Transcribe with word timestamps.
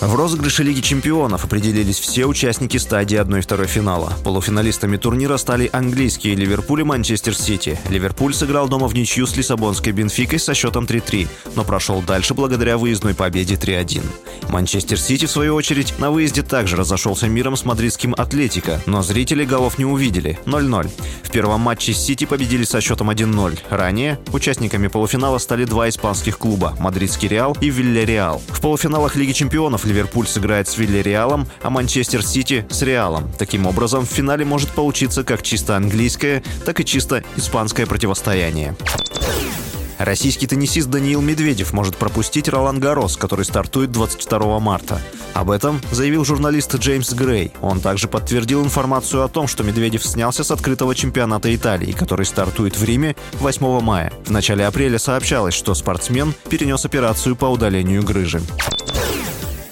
В 0.00 0.14
розыгрыше 0.14 0.62
Лиги 0.62 0.80
чемпионов 0.80 1.44
определились 1.44 1.98
все 1.98 2.24
участники 2.24 2.78
стадии 2.78 3.20
1-2 3.20 3.66
финала. 3.66 4.14
Полуфиналистами 4.24 4.96
турнира 4.96 5.36
стали 5.36 5.68
английские 5.70 6.36
Ливерпуль 6.36 6.80
и 6.80 6.84
Манчестер 6.84 7.34
Сити. 7.34 7.78
Ливерпуль 7.90 8.32
сыграл 8.32 8.66
дома 8.66 8.88
в 8.88 8.94
ничью 8.94 9.26
с 9.26 9.36
лиссабонской 9.36 9.92
Бенфикой 9.92 10.38
со 10.38 10.54
счетом 10.54 10.86
3-3, 10.86 11.28
но 11.54 11.64
прошел 11.64 12.00
дальше 12.00 12.32
благодаря 12.32 12.78
выездной 12.78 13.14
победе 13.14 13.56
3-1. 13.56 14.02
Манчестер 14.48 14.98
Сити, 14.98 15.26
в 15.26 15.30
свою 15.30 15.54
очередь, 15.54 15.92
на 15.98 16.10
выезде 16.10 16.42
также 16.42 16.76
разошелся 16.76 17.28
миром 17.28 17.54
с 17.54 17.66
мадридским 17.66 18.14
Атлетико, 18.16 18.80
но 18.86 19.02
зрители 19.02 19.44
голов 19.44 19.76
не 19.76 19.84
увидели– 19.84 20.38
0-0. 20.46 20.90
В 21.24 21.30
первом 21.30 21.60
матче 21.60 21.92
Сити 21.92 22.24
победили 22.24 22.64
со 22.64 22.80
счетом 22.80 23.10
1-0. 23.10 23.58
Ранее 23.68 24.18
участниками 24.32 24.88
полуфинала 24.88 25.36
стали 25.36 25.66
два 25.66 25.90
испанских 25.90 26.38
клуба– 26.38 26.74
Мадридский 26.80 27.28
Реал 27.28 27.54
и 27.60 27.68
Вильяреал. 27.68 28.40
В 28.48 28.62
полуфиналах 28.62 29.14
Лиги 29.14 29.32
чемпионов 29.32 29.84
Ливерпуль 29.90 30.26
сыграет 30.26 30.68
с 30.68 30.78
Вильяреалом, 30.78 31.46
а 31.62 31.70
Манчестер 31.70 32.24
Сити 32.24 32.64
с 32.70 32.82
Реалом. 32.82 33.30
Таким 33.38 33.66
образом, 33.66 34.06
в 34.06 34.10
финале 34.10 34.44
может 34.44 34.70
получиться 34.70 35.24
как 35.24 35.42
чисто 35.42 35.76
английское, 35.76 36.42
так 36.64 36.80
и 36.80 36.84
чисто 36.84 37.22
испанское 37.36 37.86
противостояние. 37.86 38.76
Российский 40.00 40.46
теннисист 40.46 40.88
Даниил 40.88 41.20
Медведев 41.20 41.74
может 41.74 41.94
пропустить 41.94 42.48
Ролан 42.48 42.80
Гарос, 42.80 43.18
который 43.18 43.44
стартует 43.44 43.92
22 43.92 44.58
марта. 44.58 44.98
Об 45.34 45.50
этом 45.50 45.78
заявил 45.92 46.24
журналист 46.24 46.74
Джеймс 46.74 47.12
Грей. 47.12 47.52
Он 47.60 47.80
также 47.80 48.08
подтвердил 48.08 48.64
информацию 48.64 49.22
о 49.22 49.28
том, 49.28 49.46
что 49.46 49.62
Медведев 49.62 50.02
снялся 50.02 50.42
с 50.42 50.50
открытого 50.50 50.94
чемпионата 50.94 51.54
Италии, 51.54 51.92
который 51.92 52.24
стартует 52.24 52.78
в 52.78 52.84
Риме 52.84 53.14
8 53.40 53.80
мая. 53.80 54.10
В 54.24 54.30
начале 54.30 54.66
апреля 54.66 54.98
сообщалось, 54.98 55.52
что 55.52 55.74
спортсмен 55.74 56.32
перенес 56.48 56.86
операцию 56.86 57.36
по 57.36 57.44
удалению 57.44 58.02
грыжи. 58.02 58.40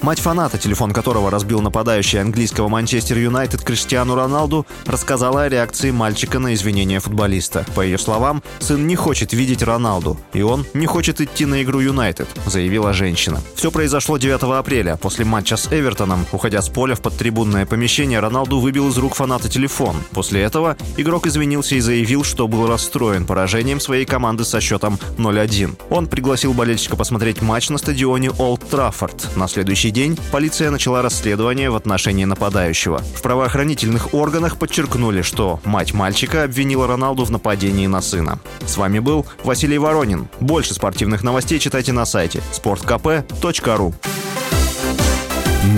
Мать 0.09 0.20
фаната, 0.20 0.56
телефон 0.56 0.92
которого 0.92 1.31
разбил 1.31 1.61
нападающий 1.61 2.19
английского 2.19 2.69
Манчестер 2.69 3.19
Юнайтед 3.19 3.61
Криштиану 3.61 4.15
Роналду, 4.15 4.67
рассказала 4.87 5.42
о 5.42 5.48
реакции 5.50 5.91
мальчика 5.91 6.39
на 6.39 6.55
извинения 6.55 6.98
футболиста. 6.98 7.67
По 7.75 7.83
ее 7.83 7.98
словам, 7.98 8.42
сын 8.59 8.87
не 8.87 8.97
хочет 8.97 9.34
видеть 9.34 9.62
Роналду, 9.62 10.17
и 10.33 10.41
он 10.41 10.65
не 10.73 10.87
хочет 10.87 11.20
идти 11.20 11.45
на 11.45 11.62
игру 11.62 11.81
Юнайтед, 11.81 12.27
заявила 12.47 12.95
женщина. 12.95 13.42
Все 13.55 13.70
произошло 13.70 14.17
9 14.17 14.45
апреля. 14.59 14.97
После 14.97 15.27
матча 15.27 15.59
с 15.59 15.70
Эвертоном, 15.70 16.25
уходя 16.33 16.62
с 16.62 16.70
поля 16.70 16.95
в 16.95 17.03
подтрибунное 17.03 17.67
помещение, 17.67 18.20
Роналду 18.20 18.61
выбил 18.61 18.89
из 18.89 18.97
рук 18.97 19.15
фаната 19.15 19.50
телефон. 19.50 19.97
После 20.12 20.41
этого 20.41 20.78
игрок 20.97 21.27
извинился 21.27 21.75
и 21.75 21.81
заявил, 21.81 22.25
что 22.25 22.48
был 22.48 22.67
расстроен 22.67 23.27
поражением 23.27 23.78
своей 23.78 24.06
команды 24.06 24.47
со 24.47 24.62
счетом 24.62 24.98
0-1. 25.19 25.78
Он 25.91 26.06
пригласил 26.06 26.55
болельщика 26.55 26.97
посмотреть 26.97 27.43
матч 27.43 27.69
на 27.69 27.77
стадионе 27.77 28.31
Олд 28.39 28.67
Траффорд. 28.70 29.37
На 29.37 29.48
следующий 29.48 29.89
следующий 29.89 29.91
день 29.98 30.16
полиция 30.30 30.70
начала 30.70 31.02
расследование 31.02 31.70
в 31.70 31.74
отношении 31.74 32.24
нападающего. 32.24 32.98
В 32.98 33.20
правоохранительных 33.20 34.14
органах 34.14 34.56
подчеркнули, 34.56 35.22
что 35.22 35.58
мать 35.64 35.92
мальчика 35.92 36.44
обвинила 36.44 36.86
Роналду 36.86 37.24
в 37.24 37.32
нападении 37.32 37.88
на 37.88 38.00
сына. 38.00 38.38
С 38.64 38.76
вами 38.76 39.00
был 39.00 39.26
Василий 39.42 39.76
Воронин. 39.76 40.28
Больше 40.38 40.72
спортивных 40.72 41.24
новостей 41.24 41.58
читайте 41.58 41.91
на 41.91 42.04
сайте 42.04 42.41
sportkp.ru 42.52 43.92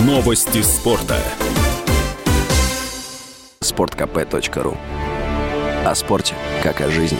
Новости 0.05 0.61
спорта. 0.61 1.17
sportkp.ru 3.63 4.77
О 5.83 5.95
спорте, 5.95 6.35
как 6.61 6.79
о 6.81 6.91
жизни. 6.91 7.17